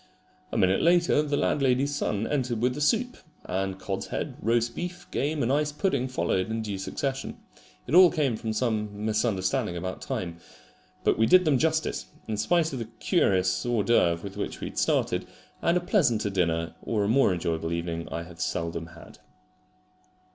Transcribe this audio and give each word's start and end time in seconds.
A 0.51 0.57
minute 0.57 0.81
later 0.81 1.21
the 1.21 1.37
landlady's 1.37 1.93
son 1.95 2.25
entered 2.25 2.59
with 2.59 2.73
the 2.73 2.81
soup; 2.81 3.17
and 3.45 3.77
cod's 3.77 4.07
head, 4.07 4.35
roast 4.41 4.73
beef, 4.75 5.05
game 5.11 5.43
and 5.43 5.53
ice 5.53 5.71
pudding 5.71 6.07
followed 6.07 6.49
in 6.49 6.63
due 6.63 6.79
succession. 6.79 7.37
It 7.85 7.93
all 7.93 8.09
came 8.09 8.35
from 8.35 8.51
some 8.51 9.05
misunderstanding 9.05 9.77
about 9.77 10.01
time. 10.01 10.39
But 11.03 11.19
we 11.19 11.27
did 11.27 11.45
them 11.45 11.59
justice, 11.59 12.07
in 12.27 12.37
spite 12.37 12.73
of 12.73 12.79
the 12.79 12.85
curious 12.85 13.63
hors 13.63 13.83
d'oeuvre 13.83 14.23
with 14.23 14.37
which 14.37 14.59
we 14.59 14.69
had 14.69 14.79
started; 14.79 15.27
and 15.61 15.77
a 15.77 15.79
pleasanter 15.79 16.31
dinner 16.31 16.73
or 16.81 17.03
a 17.03 17.07
more 17.07 17.31
enjoyable 17.31 17.71
evening 17.71 18.07
I 18.11 18.23
have 18.23 18.41
seldom 18.41 18.87
had. 18.87 19.19